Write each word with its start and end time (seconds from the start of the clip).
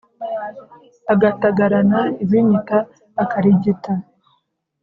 Agatagarana 1.13 2.01
ibinyita 2.23 2.77
akarigita. 3.23 3.93